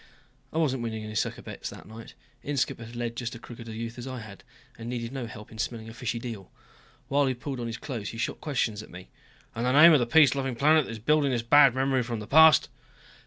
I 0.51 0.57
wasn't 0.57 0.81
winning 0.81 1.03
any 1.03 1.13
sucker 1.13 1.43
bets 1.43 1.69
that 1.69 1.85
night. 1.85 2.15
Inskipp 2.43 2.79
had 2.79 2.95
led 2.95 3.15
just 3.15 3.35
as 3.35 3.41
crooked 3.41 3.67
a 3.69 3.75
youth 3.75 3.99
as 3.99 4.07
I 4.07 4.21
had, 4.21 4.43
and 4.75 4.89
needed 4.89 5.11
no 5.13 5.27
help 5.27 5.51
in 5.51 5.59
smelling 5.59 5.89
a 5.89 5.93
fishy 5.93 6.17
deal. 6.17 6.51
While 7.07 7.27
he 7.27 7.35
pulled 7.35 7.59
on 7.59 7.67
his 7.67 7.77
clothes 7.77 8.09
he 8.09 8.17
shot 8.17 8.41
questions 8.41 8.81
at 8.81 8.89
me. 8.89 9.09
"And 9.53 9.63
the 9.63 9.73
name 9.79 9.93
of 9.93 9.99
the 9.99 10.07
peace 10.07 10.33
loving 10.33 10.55
planet 10.55 10.85
that 10.85 10.91
is 10.91 10.97
building 10.97 11.29
this 11.29 11.43
bad 11.43 11.75
memory 11.75 12.01
from 12.01 12.19
the 12.19 12.25
past?" 12.25 12.67